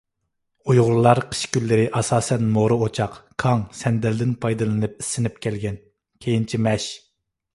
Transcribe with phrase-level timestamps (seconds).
[0.71, 5.77] ئۇيغۇرلار قىش كۈنلىرى ئاساسەن مورا ئوچاق، كاڭ، سەندەلدىن پايدىلىنىپ ئىسسىنىپ كەلگەن،
[6.25, 6.89] كېيىنچە مەش.